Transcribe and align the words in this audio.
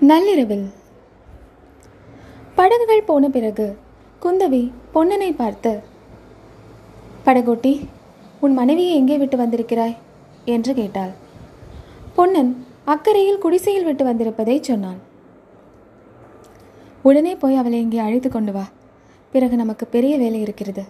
நள்ளிரவில். 0.00 0.70
படகுகள் 2.54 3.02
போன 3.02 3.28
பிறகு 3.28 3.76
குந்தவி 4.22 4.72
பொன்னனை 4.94 5.34
பார்த்து 5.36 5.80
படகோட்டி 7.26 7.88
உன் 8.40 8.52
மனைவியை 8.52 8.94
எங்கே 8.94 9.16
விட்டு 9.16 9.36
வந்திருக்கிறாய்? 9.36 9.96
என்று 10.44 10.74
கேட்டாள். 10.74 11.10
பொன்னன் 12.14 12.66
அக்கறையில் 12.86 13.38
குடிசையில் 13.38 13.84
விட்டு 13.84 14.04
வந்திருப்பதை 14.04 14.62
சொன்னான். 14.62 14.98
உடனே 17.02 17.34
போய் 17.34 17.56
அவளை 17.56 17.80
இங்கே 17.80 17.98
அழைத்து 17.98 18.30
கொண்டு 18.30 18.52
வா. 18.52 18.68
பிறகு 19.30 19.56
நமக்கு 19.56 19.86
பெரிய 19.86 20.18
வேலை 20.18 20.40
இருக்கிறது. 20.40 20.84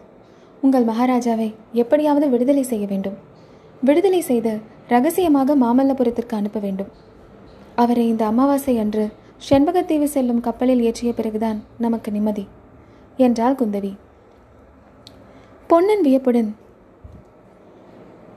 உங்கள் 0.61 0.85
மகாராஜாவை 0.85 1.55
எப்படியாவது 1.73 2.29
விடுதலை 2.29 2.63
செய்ய 2.63 2.87
வேண்டும். 2.87 3.17
விடுதலை 3.81 4.21
செய்து 4.21 4.59
ரகசியமாக 4.89 5.57
மாமல்லபுரத்திற்கு 5.57 6.35
அனுப்ப 6.35 6.59
வேண்டும். 6.59 7.15
அவரை 7.77 8.09
இந்த 8.09 8.27
அமாவாசை 8.27 8.79
அன்று 8.79 9.05
செண்பகத்தீவு 9.49 10.05
செல்லும் 10.05 10.41
கப்பலில் 10.41 10.81
ஏற்றிய 10.81 11.11
பிறகுதான் 11.13 11.59
நமக்கு 11.79 12.11
நிம்மதி. 12.11 12.45
என்றாள் 13.17 13.55
குந்தவி. 13.55 13.93
பொன்னன் 15.67 16.01
வியப்புடன் 16.01 16.51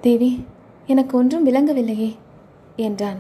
தேவி 0.02 0.46
எனக்கு 0.86 1.18
ஒன்றும் 1.18 1.46
விளங்கவில்லையே 1.48 2.12
என்றான். 2.76 3.20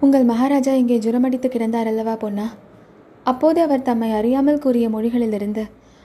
உங்கள் 0.00 0.24
மகாராஜா 0.24 0.72
இங்கே 0.72 0.98
ஜுரமடித்து 0.98 1.48
கிடந்தார் 1.48 1.86
அல்லவா 1.86 2.14
பொன்னா? 2.14 2.46
அப்போது 3.24 3.60
அவர் 3.60 3.82
தம்மை 3.82 4.10
அறியாமல் 4.12 4.58
கூறிய 4.58 4.88
மொழிகளிலிருந்து 4.88 5.64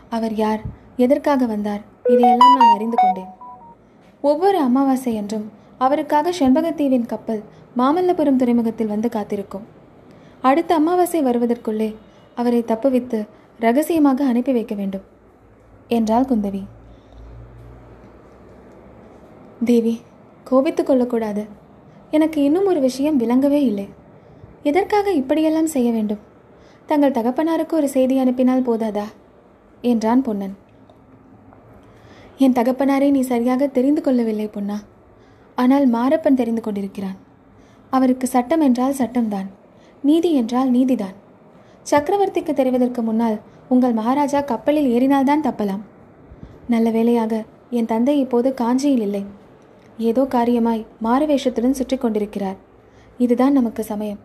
அவர் 0.10 0.34
யார் 0.34 0.62
எதற்காக 0.96 1.46
வந்தார் 1.46 1.84
இதையெல்லாம் 2.04 2.56
நான் 2.58 2.76
அறிந்து 2.76 2.98
கொண்டேன். 3.02 3.32
ஒவ்வொரு 4.22 4.58
அமாவாசை 4.60 5.14
என்றும் 5.14 5.46
அவருக்காக 5.84 6.32
செண்பகத்தீவின் 6.32 7.06
கப்பல் 7.06 7.44
மாமல்லபுரம் 7.78 8.36
துறைமுகத்தில் 8.36 8.88
வந்து 8.88 9.10
காத்திருக்கும். 9.10 9.66
அடுத்த 10.42 10.76
அமாவாசை 10.76 11.24
வருவதற்குள்ளே 11.24 11.96
அவரை 12.36 12.62
தப்புவித்து 12.62 13.28
ரகசியமாக 13.60 14.26
அனுப்பி 14.26 14.52
வைக்க 14.52 14.76
வேண்டும். 14.76 15.02
என்றாள் 15.88 16.24
குந்தவி. 16.24 16.64
தேவி 19.66 20.02
கோபித்துக் 20.44 20.86
கொள்ளக்கூடாது. 20.86 21.46
எனக்கு 22.12 22.44
இன்னும் 22.44 22.66
ஒரு 22.66 22.80
விஷயம் 22.80 23.18
விளங்கவே 23.18 23.66
இல்லை. 23.66 23.88
எதற்காக 24.64 25.12
இப்படியெல்லாம் 25.12 25.68
செய்ய 25.68 25.92
வேண்டும்? 25.92 26.20
தங்கள் 26.86 27.12
தகப்பனாருக்கு 27.12 27.74
ஒரு 27.74 27.88
செய்தி 27.88 28.18
அனுப்பினால் 28.18 28.62
போதாதா? 28.62 29.06
என்றான் 29.82 30.22
பொன்னன். 30.22 30.58
என் 32.38 32.54
தகப்பனாரை 32.54 33.12
நீ 33.12 33.22
சரியாக 33.22 33.68
தெரிந்து 33.68 34.02
கொள்ளவில்லை 34.02 34.48
பொன்னா. 34.48 34.80
ஆனால் 35.56 35.86
மாரப்பன் 35.96 36.40
தெரிந்து 36.40 36.62
கொண்டிருக்கிறான். 36.62 37.18
அவருக்கு 37.90 38.28
சட்டம் 38.28 38.64
என்றால் 38.68 39.00
சட்டம்தான் 39.00 39.50
நீதி 40.04 40.30
என்றால் 40.42 40.70
நீதிதான். 40.76 41.16
சக்கரவர்த்திக்கு 41.86 42.54
தெரிவதற்கு 42.60 43.02
முன்னால் 43.02 43.38
உங்கள் 43.74 43.98
மகாராஜா 44.00 44.40
கப்பலில் 44.52 44.92
ஏறினால்தான் 44.96 45.46
தப்பலாம். 45.48 45.84
நல்ல 46.74 46.88
வேளையாக 46.98 47.34
என் 47.78 47.90
தந்தை 47.92 48.16
இப்போது 48.24 48.50
காஞ்சியில் 48.62 49.04
இல்லை. 49.08 49.24
ஏதோ 50.10 50.22
காரியமாய் 50.36 50.86
மாறுவேஷத்துடன் 51.06 51.78
சுற்றி 51.80 51.98
கொண்டிருக்கிறார். 51.98 52.58
இதுதான் 53.20 53.58
நமக்கு 53.58 53.84
சமயம். 53.92 54.22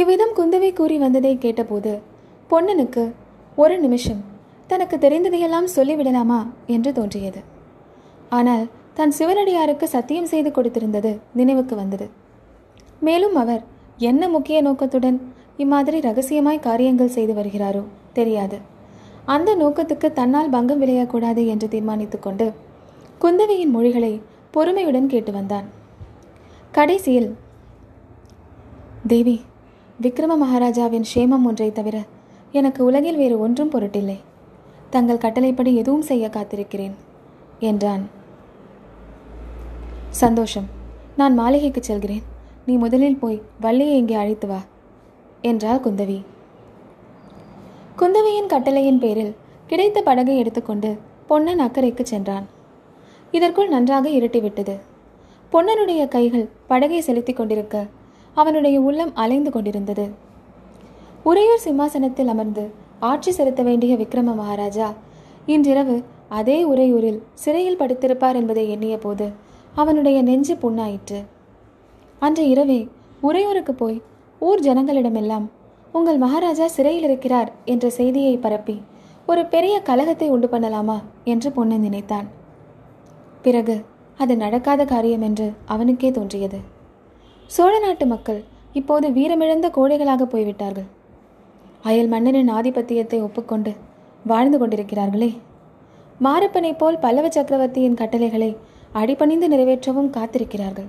இவ்விதம் 0.00 0.34
குந்தவை 0.38 0.70
கூறி 0.72 0.96
வந்ததை 1.04 1.32
கேட்டபோது 1.44 1.92
பொன்னனுக்கு 2.50 3.04
ஒரு 3.62 3.76
நிமிஷம் 3.84 4.20
தனக்கு 4.66 4.96
தெரிந்ததையெல்லாம் 5.04 5.72
சொல்லிவிடலாமா 5.76 6.40
என்று 6.74 6.90
தோன்றியது. 6.98 7.40
ஆனால் 8.38 8.64
தன் 8.94 9.12
சிவனடியாருக்கு 9.18 9.84
சத்தியம் 9.84 10.30
செய்து 10.32 10.50
கொடுத்திருந்தது 10.50 11.18
நினைவுக்கு 11.34 11.76
வந்தது. 11.76 12.06
மேலும் 13.00 13.34
அவர் 13.34 13.62
என்ன 13.98 14.28
முக்கிய 14.28 14.62
நோக்கத்துடன் 14.62 15.18
இம்மாதிரி 15.56 16.00
ரகசியமாய் 16.00 16.66
காரியங்கள் 16.68 17.14
செய்து 17.16 17.32
வருகிறாரோ 17.32 17.82
தெரியாது. 18.12 18.58
அந்த 19.24 19.50
நோக்கத்துக்கு 19.54 20.12
தன்னால் 20.12 20.48
பங்கம் 20.48 20.82
விளையக்கூடாது 20.82 21.46
என்று 21.46 21.68
தீர்மானித்துக் 21.68 22.22
கொண்டு 22.22 22.52
குந்தவையின் 23.20 23.74
மொழிகளை 23.76 24.12
பொறுமையுடன் 24.50 25.06
கேட்டு 25.06 25.32
வந்தான். 25.32 25.66
கடைசியில் 26.72 27.30
தேவி 29.06 29.36
விக்ரம 30.02 30.32
மகாராஜாவின் 30.36 31.06
சேமம் 31.14 31.46
ஒன்றை 31.46 31.72
தவிர 31.72 31.96
எனக்கு 32.52 32.80
உலகில் 32.84 33.16
வேறு 33.16 33.36
ஒன்றும் 33.40 33.72
பொருட்டில்லை. 33.72 34.18
தங்கள் 34.90 35.22
கட்டளைப்படி 35.24 35.72
எதுவும் 35.76 36.02
செய்ய 36.02 36.24
காத்திருக்கிறேன் 36.28 36.94
என்றான். 37.60 38.04
சந்தோஷம். 40.10 40.66
நான் 41.16 41.34
மாளிகைக்கு 41.34 41.82
செல்கிறேன். 41.82 42.22
நீ 42.66 42.74
முதலில் 42.76 43.18
போய் 43.18 43.42
வள்ளியை 43.60 43.96
இங்கே 43.96 44.14
அழைத்து 44.14 44.46
வா 44.46 44.58
என்றாள் 45.40 45.82
குந்தவி. 45.84 46.24
குந்தவியின் 47.98 48.50
கட்டளையின் 48.52 48.98
பேரில் 48.98 49.34
கிடைத்த 49.66 50.02
படகை 50.02 50.36
எடுத்துக்கொண்டு 50.36 50.98
பொன்னன் 51.26 51.58
அக்கறைக்கு 51.58 52.02
சென்றான். 52.02 52.46
இதற்குள் 53.30 53.68
நன்றாக 53.68 54.08
இருட்டிவிட்டது. 54.08 54.74
பொன்னனுடைய 55.52 56.08
கைகள் 56.08 56.48
படகை 56.66 57.00
செலுத்திக் 57.00 57.36
கொண்டிருக்க 57.36 57.86
அவனுடைய 58.34 58.80
உள்ளம் 58.80 59.14
அலைந்து 59.14 59.50
கொண்டிருந்தது. 59.50 60.10
உறையூர் 61.22 61.64
சிம்மாசனத்தில் 61.64 62.26
அமர்ந்து 62.26 62.70
ஆட்சி 63.00 63.30
செலுத்த 63.30 63.62
வேண்டிய 63.62 63.96
விக்ரம 63.96 64.34
மகாராஜா 64.34 64.92
இன்றிரவு 65.46 66.02
அதே 66.28 66.64
உறையூரில் 66.64 67.22
சிறையில் 67.34 67.78
படுத்திருப்பார் 67.78 68.34
என்பதை 68.34 68.70
எண்ணிய 68.70 68.98
போது 68.98 69.28
அவனுடைய 69.74 70.22
நெஞ்சு 70.22 70.54
புண்ணாயிற்று. 70.54 71.26
அன்று 72.18 72.48
இரவே 72.48 72.88
உறையூருக்கு 73.20 73.74
போய் 73.74 74.02
ஊர் 74.38 74.60
ஜனங்களிடமெல்லாம் 74.60 75.46
உங்கள் 75.92 76.18
மகாராஜா 76.18 76.66
சிறையில் 76.66 77.02
இருக்கிறார் 77.02 77.52
என்ற 77.64 77.90
செய்தியை 77.90 78.36
பரப்பி 78.36 78.82
ஒரு 79.26 79.46
பெரிய 79.46 79.80
கலகத்தை 79.80 80.28
உண்டு 80.28 80.46
பண்ணலாமா? 80.46 81.02
என்று 81.24 81.52
பொண்ணு 81.52 81.78
நினைத்தான். 81.78 82.26
பிறகு 83.42 83.84
அது 84.18 84.36
நடக்காத 84.36 84.84
காரியம் 84.84 85.22
என்று 85.22 85.52
அவனுக்கே 85.64 86.10
தோன்றியது. 86.10 86.58
சோழ 87.46 87.78
நாட்டு 87.78 88.06
மக்கள் 88.06 88.42
இப்போது 88.72 89.08
வீரமிழந்த 89.08 89.70
கோழைகளாக 89.76 90.22
போய்விட்டார்கள். 90.22 90.84
அயல் 91.82 92.08
மன்னனின் 92.08 92.52
ஆதிபத்தியத்தை 92.52 93.22
ஒப்புக்கொண்டு 93.22 93.74
வாழ்ந்து 94.26 94.66
கொண்டிருக்கிறார்களே. 94.66 95.38
மாரப்பனைப் 96.22 96.78
போல் 96.78 96.98
பல்லவ 96.98 97.30
சக்கரவர்த்தியின் 97.30 97.94
கட்டளைகளை 97.94 98.56
அடிபணிந்து 98.92 99.48
நிறைவேற்றவும் 99.48 100.10
காத்திருக்கிறார்கள். 100.10 100.86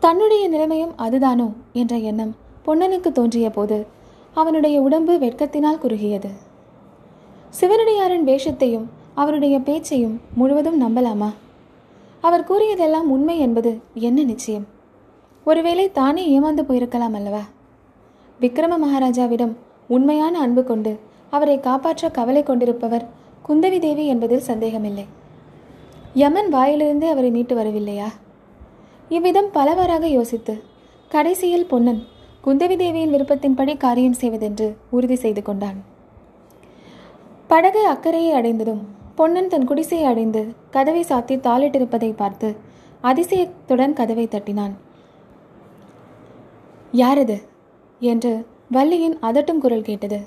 தன்னுடைய 0.00 0.48
நிலைமையும் 0.48 0.92
அதுதானோ 0.98 1.52
என்ற 1.72 1.96
எண்ணம் 1.96 2.36
பொன்னனுக்கு 2.66 3.12
தோன்றிய 3.12 3.50
போது 3.50 3.86
அவனுடைய 4.34 4.80
உடம்பு 4.80 5.18
வெட்கத்தினால் 5.18 5.78
குறுகியது. 5.78 6.30
சிவனடியாரின் 7.60 8.24
வேஷத்தையும் 8.24 8.84
அவருடைய 9.14 9.58
பேச்சையும் 9.58 10.20
முழுவதும் 10.34 10.80
நம்பலாமா? 10.82 11.32
அவர் 12.20 12.46
கூறியதெல்லாம் 12.48 13.08
உண்மை 13.08 13.38
என்பது 13.38 13.80
என்ன 13.94 14.22
நிச்சயம்? 14.22 14.66
ஒருவேளை 15.44 15.92
தானே 15.92 16.38
ஏமாந்து 16.38 16.62
போயிருக்கலாம் 16.68 17.12
அல்லவா? 17.12 17.40
விக்ரம 18.40 18.76
மகாராஜாவிடம் 18.84 19.54
உண்மையான 19.88 20.40
அன்பு 20.40 20.64
கொண்டு 20.64 20.98
அவரை 21.30 21.60
காப்பாற்ற 21.60 22.08
கவலை 22.08 22.42
கொண்டிருப்பவர் 22.42 23.08
குந்தவி 23.48 23.78
தேவி 23.78 24.06
என்பதில் 24.06 24.48
சந்தேகமில்லை. 24.50 25.06
யமன் 26.20 26.50
வாயிலிருந்தே 26.54 27.08
அவரை 27.10 27.30
மீட்டு 27.30 27.54
வரவில்லையா? 27.56 28.08
இவ்விதம் 29.08 29.50
பலவாறாக 29.54 30.06
யோசித்து 30.06 30.54
கடைசியில் 31.08 31.66
பொன்னன் 31.66 32.00
குந்தவி 32.44 32.76
தேவியின் 32.76 33.12
விருப்பத்தின்படி 33.14 33.76
காரியம் 33.76 34.12
செய்வதென்று 34.12 34.76
உறுதி 34.90 35.14
செய்து 35.14 35.42
கொண்டான். 35.42 35.78
படகு 37.50 37.82
அக்கறையை 37.86 38.32
அடைந்ததும் 38.32 38.82
பொன்னன் 39.14 39.48
தன் 39.48 39.64
குடிசையை 39.64 40.06
அடைந்து 40.06 40.42
கதவை 40.70 41.04
சாத்தி 41.08 41.36
தாளிட்டிருப்பதை 41.46 42.10
பார்த்து 42.16 42.50
அதிசயத்துடன் 43.02 43.92
கதவை 43.92 44.26
தட்டினான். 44.30 44.74
யாரது? 46.92 47.38
என்று 48.00 48.32
வள்ளியின் 48.70 49.16
அதட்டும் 49.22 49.58
குரல் 49.58 49.88
கேட்டது. 49.88 50.20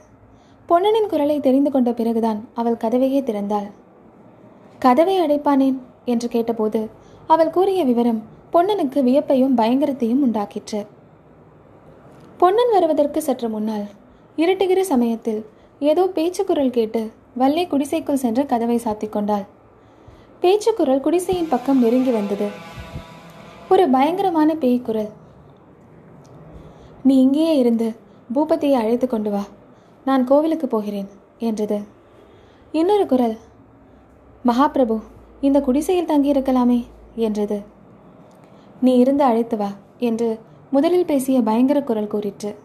பொன்னனின் 0.69 1.09
குரலை 1.09 1.39
தெரிந்து 1.39 1.71
கொண்ட 1.71 1.91
பிறகுதான் 1.91 2.41
அவள் 2.53 2.81
கதவையே 2.83 3.21
திறந்தாள். 3.21 3.69
கதவை 4.83 5.15
அடைப்பானேன் 5.19 5.77
என்று 6.05 6.27
கேட்டபோது 6.27 6.79
அவள் 7.27 7.49
கூறிய 7.49 7.83
விவரம் 7.83 8.21
பொன்னனுக்கு 8.53 8.99
வியப்பையும் 9.03 9.57
பயங்கரத்தையும் 9.57 10.23
உண்டாக்கிற்று. 10.27 10.79
பொன்னன் 12.37 12.71
வருவதற்கு 12.71 13.21
சற்று 13.21 13.49
முன்னால் 13.49 13.85
இருட்டுகிற 14.37 14.79
சமயத்தில் 14.79 15.45
ஏதோ 15.79 16.03
பேச்சுக்குரல் 16.07 16.69
கேட்டு 16.69 17.01
வள்ளி 17.35 17.63
குடிசைக்குள் 17.65 18.23
சென்று 18.23 18.45
கதவை 18.45 18.77
சாத்திக் 18.77 19.09
கொண்டாள். 19.09 19.45
பேச்சுக்குரல் 20.39 21.01
குடிசையின் 21.01 21.47
பக்கம் 21.47 21.79
நெருங்கி 21.79 22.11
வந்தது. 22.11 22.47
ஒரு 23.69 23.85
பயங்கரமான 23.89 24.55
பேய் 24.55 24.81
குரல். 24.81 25.11
நீ 27.03 27.15
இங்கேயே 27.21 27.57
இருந்து 27.57 27.87
பூபதியை 28.33 28.73
அழைத்து 28.73 29.07
கொண்டு 29.07 29.31
வா. 29.31 29.43
நான் 30.05 30.23
கோவிலுக்கு 30.23 30.67
போகிறேன் 30.67 31.09
என்றது. 31.39 31.79
இன்னொரு 32.71 33.05
குரல். 33.05 33.37
மகாபிரபு 34.45 34.99
இந்த 35.41 35.61
குடிசையில் 35.61 36.07
தங்கியிருக்கலாமே 36.07 36.85
என்றது. 37.15 37.61
நீ 38.81 38.97
இருந்து 38.97 39.23
அழைத்து 39.23 39.57
வா 39.57 39.69
என்று 39.99 40.39
முதலில் 40.69 41.05
பேசிய 41.05 41.41
பயங்கர 41.41 41.81
குரல் 41.81 42.07
கூறிற்று. 42.07 42.55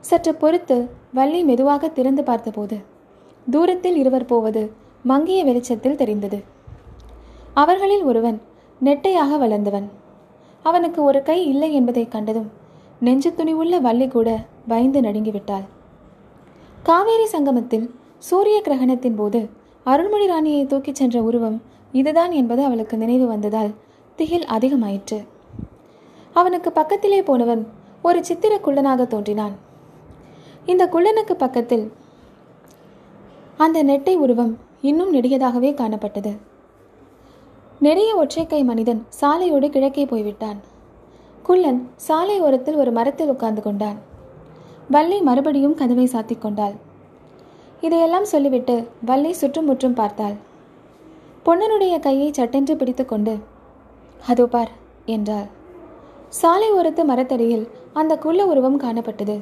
சற்று 0.00 0.34
பொறுத்து 0.34 0.88
வள்ளி 1.12 1.44
மெதுவாக 1.44 1.88
திறந்து 1.88 2.22
பார்த்தபோது 2.24 2.78
தூரத்தில் 3.50 3.96
இருவர் 3.96 4.24
போவது 4.24 4.72
மங்கிய 5.02 5.44
வெளிச்சத்தில் 5.44 5.96
தெரிந்தது. 5.96 6.44
அவர்களில் 7.54 8.02
ஒருவன் 8.02 8.40
நெட்டையாக 8.84 9.38
வளர்ந்தவன். 9.38 9.90
அவனுக்கு 10.62 11.02
ஒரு 11.02 11.22
கை 11.22 11.46
இல்லை 11.46 11.74
என்பதை 11.74 12.08
கண்டதும் 12.08 12.50
நெஞ்சு 13.00 13.30
துணிவுள்ள 13.30 13.80
வள்ளி 13.80 14.08
கூட 14.08 14.46
பயந்து 14.68 15.00
நடுங்கிவிட்டாள். 15.00 15.66
காவேரி 16.82 17.26
சங்கமத்தில் 17.26 17.94
சூரிய 18.18 18.62
கிரகணத்தின் 18.68 19.16
போது 19.16 19.40
அருள்மொழி 19.84 20.26
ராணியை 20.26 20.66
தூக்கிச் 20.66 20.94
சென்ற 20.94 21.22
உருவம் 21.22 21.62
இதுதான் 21.92 22.32
என்பது 22.32 22.64
அவளுக்கு 22.64 22.96
நினைவு 22.96 23.26
வந்ததால் 23.26 23.70
திகில் 24.16 24.44
அதிகமாயிற்று. 24.44 25.26
அவனுக்கு 26.32 26.72
பக்கத்திலே 26.72 27.22
போனவன் 27.22 27.66
ஒரு 28.02 28.24
சித்திர 28.24 28.58
குள்ளனாக 28.58 29.06
தோன்றினான். 29.06 29.52
இந்த 30.66 30.86
குள்ளனுக்கு 30.86 31.32
பக்கத்தில் 31.32 31.92
அந்த 33.56 33.84
நெட்டை 33.84 34.14
உருவம் 34.14 34.58
இன்னும் 34.80 35.14
நெடியதாகவே 35.14 35.74
காணப்பட்டது. 35.74 36.36
நெடிய 37.80 38.24
ஒற்றைக்கை 38.24 38.64
மனிதன் 38.64 39.06
சாலையோடு 39.20 39.68
கிழக்கே 39.68 40.04
போய்விட்டான். 40.04 40.60
குள்ளன் 41.42 41.90
சாலை 41.96 42.40
ஓரத்தில் 42.40 42.74
ஒரு 42.74 42.90
மரத்தில் 42.90 43.28
உட்கார்ந்து 43.28 43.62
கொண்டான். 43.62 43.96
வள்ளி 44.90 45.20
மறுபடியும் 45.20 45.74
கதவை 45.74 46.08
சாத்திக் 46.12 46.38
கொண்டாள். 46.38 46.88
இதையெல்லாம் 47.80 48.24
சொல்லிவிட்டு 48.24 48.74
வள்ளி 49.04 49.32
சுற்றுமுற்றும் 49.32 49.94
பார்த்தாள். 49.94 50.34
பொன்னனுடைய 51.46 51.98
கையை 51.98 52.28
சட்டென்று 52.32 52.76
பிடித்துக்கொண்டு 52.76 53.34
அதோ 54.26 54.46
பார் 54.46 54.72
என்றாள். 55.06 55.48
சாலை 56.28 56.68
ஓரத்து 56.72 57.04
மரத்தடியில் 57.04 57.64
அந்த 57.92 58.18
குள்ள 58.18 58.40
உருவம் 58.46 58.80
காணப்பட்டது. 58.80 59.36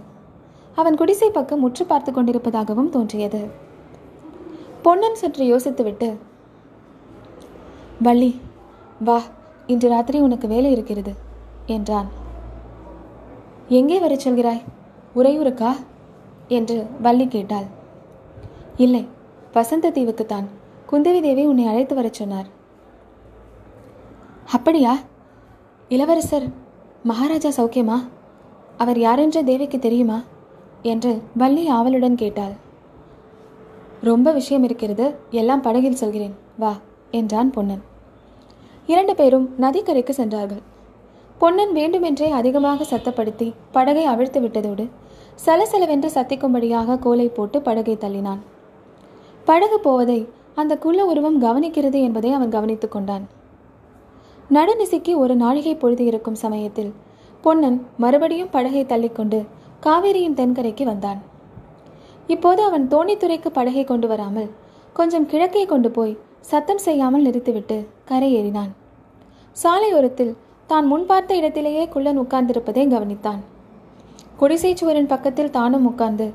அவன் 0.74 0.94
குடிசை 0.94 1.30
பக்கம் 1.30 1.60
முற்று 1.60 1.84
பார்த்து 1.86 2.12
கொண்டிருப்பதாகவும் 2.12 2.88
தோன்றியது. 2.88 3.40
பொன்னன் 4.82 5.14
சற்று 5.14 5.44
யோசித்துவிட்டு 5.44 6.08
வள்ளி 8.02 8.30
வா 9.00 9.18
இன்று 9.66 9.88
ராத்திரி 9.88 10.18
உனக்கு 10.20 10.48
வேலை 10.48 10.70
இருக்கிறது 10.70 11.12
என்றான். 11.66 12.08
எங்கே 13.68 13.98
வரச் 13.98 14.28
சொல்கிறாய்? 14.28 14.62
உறையூருக்கா? 15.16 15.72
என்று 16.48 16.86
வள்ளி 17.02 17.26
கேட்டாள். 17.28 17.68
இல்லை 18.78 19.06
வசந்த 19.52 19.90
தீவுக்குத்தான். 19.90 20.46
குந்தவி 20.90 21.20
தேவி 21.20 21.46
உன்னை 21.46 21.66
அழைத்து 21.66 21.94
வரச் 21.94 22.12
சொன்னார். 22.12 22.46
அப்படியா? 24.52 24.98
இளவரசர் 25.88 26.46
மகாராஜா 27.02 27.48
சௌக்கியமா? 27.48 27.98
அவர் 28.76 28.96
யாரென்ற 28.96 29.44
தேவிக்கு 29.44 29.78
தெரியுமா? 29.78 30.20
என்று 30.82 31.22
வள்ளி 31.36 31.68
ஆவலுடன் 31.68 32.14
கேட்டாள். 32.14 32.54
ரொம்ப 34.02 34.32
விஷயம் 34.32 34.62
இருக்கிறது 34.62 35.14
எல்லாம் 35.30 35.60
படகில் 35.60 36.00
சொல்கிறேன் 36.02 36.34
வா 36.58 36.72
என்றான் 37.10 37.50
பொன்னன். 37.50 37.82
இரண்டு 38.86 39.14
பேரும் 39.14 39.54
நதிக்கரைக்கு 39.60 40.10
சென்றார்கள். 40.10 40.62
பொன்னன் 41.38 41.72
வேண்டுமென்றே 41.72 42.30
அதிகமாக 42.30 42.96
சத்தப்படுத்தி 42.96 43.52
படகை 43.72 44.04
அவிழ்த்து 44.04 44.40
விட்டதோடு 44.40 44.88
சலசலவென்று 45.46 46.08
சத்திக்கும்படியாக 46.14 46.98
கோலை 46.98 47.28
போட்டு 47.28 47.62
படகை 47.62 47.96
தள்ளினான். 48.00 48.38
படகு 49.48 49.76
போவதை 49.80 50.20
அந்த 50.60 50.72
குள்ள 50.84 51.00
உருவம் 51.04 51.42
கவனிக்கிறது 51.42 51.98
என்பதை 52.06 52.30
அவன் 52.32 52.54
கவனித்துக் 52.54 52.94
கொண்டான். 52.94 53.24
நடுநிசைக்கு 54.56 55.12
ஒரு 55.22 55.34
நாழிகை 55.42 55.74
பொழுது 55.74 56.04
இருக்கும் 56.04 56.38
சமயத்தில் 56.42 56.90
பொன்னன் 57.44 57.78
மறுபடியும் 57.96 58.50
படகை 58.50 58.82
தள்ளிக்கொண்டு 58.84 59.38
காவேரியின் 59.86 60.36
தென்கரைக்கு 60.40 60.82
வந்தான். 60.82 61.20
இப்போது 62.26 62.60
அவன் 62.62 62.84
தோணித்துறைக்கு 62.88 63.50
படகை 63.58 63.84
கொண்டு 63.84 64.06
வராமல் 64.08 64.50
கொஞ்சம் 64.92 65.26
கிழக்கே 65.26 65.64
கொண்டு 65.66 65.90
போய் 65.90 66.18
சத்தம் 66.50 66.84
செய்யாமல் 66.86 67.26
நிறுத்திவிட்டு 67.26 67.78
கரை 68.04 68.30
ஏறினான். 68.40 68.72
சாலையோரத்தில் 69.56 70.34
தான் 70.66 70.86
முன் 70.86 71.06
பார்த்த 71.06 71.40
இடத்திலேயே 71.40 71.84
குள்ளன் 71.88 72.20
உட்கார்ந்திருப்பதை 72.20 72.84
கவனித்தான். 72.94 73.40
குடிசை 74.36 74.74
சுவரின் 74.74 75.10
பக்கத்தில் 75.14 75.54
தானும் 75.58 75.86
உட்கார்ந்து 75.86 76.28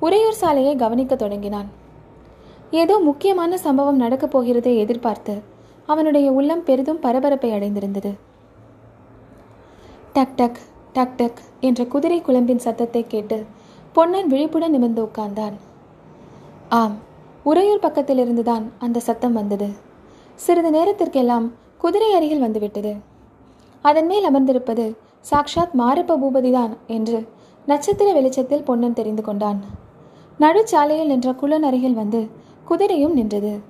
உறையூர் 0.00 0.40
சாலையை 0.42 0.74
கவனிக்க 0.76 1.14
தொடங்கினான். 1.16 1.68
ஏதோ 2.70 2.98
முக்கியமான 2.98 3.58
சம்பவம் 3.58 3.96
நடக்கப் 3.96 4.38
போகிறதை 4.38 4.76
எதிர்பார்த்து 4.76 5.42
அவனுடைய 5.86 6.32
உள்ளம் 6.32 6.64
பெரிதும் 6.64 6.98
பரபரப்பை 6.98 7.50
அடைந்திருந்தது. 7.50 8.12
டக் 10.12 10.36
டக் 10.36 10.60
டக் 10.92 11.16
டக் 11.16 11.40
என்ற 11.60 11.84
குதிரை 11.84 12.20
குழம்பின் 12.20 12.58
சத்தத்தை 12.58 13.04
கேட்டு 13.06 13.44
பொன்னன் 13.92 14.26
விழிப்புடன் 14.26 14.70
நிமிர்ந்து 14.70 15.02
உட்கார்ந்தான். 15.04 15.56
ஆம் 16.68 16.96
உறையூர் 17.42 17.84
பக்கத்திலிருந்துதான் 17.86 18.64
அந்த 18.78 19.00
சத்தம் 19.00 19.32
வந்தது. 19.32 19.68
சிறிது 20.34 20.70
நேரத்திற்கெல்லாம் 20.70 21.52
குதிரை 21.78 22.12
அருகில் 22.12 22.40
வந்துவிட்டது. 22.40 22.96
அதன் 23.82 24.06
மேல் 24.06 24.28
அமர்ந்திருப்பது 24.30 24.96
சாக்ஷாத் 25.30 25.76
மாரப்ப 25.78 26.16
பூபதிதான் 26.22 26.72
என்று 26.86 27.28
நட்சத்திர 27.66 28.12
வெளிச்சத்தில் 28.12 28.62
பொன்னன் 28.62 28.92
தெரிந்து 28.92 29.22
கொண்டான். 29.22 29.60
நடுச்சாலையில் 30.40 31.06
நின்ற 31.06 31.32
குளன் 31.32 31.62
அருகில் 31.62 31.94
வந்து 31.94 32.20
குதிரையும் 32.70 33.12
நின்றது. 33.12 33.69